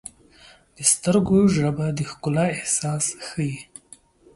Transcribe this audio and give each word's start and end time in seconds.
د 0.75 0.77
سترګو 0.91 1.37
ژبه 1.55 1.85
د 1.97 1.99
ښکلا 2.09 2.45
احساس 2.55 3.05
ښیي. 3.25 3.55